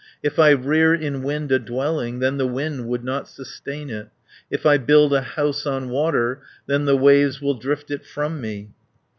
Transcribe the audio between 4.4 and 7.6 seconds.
40 If I build a house on water, Then the waves will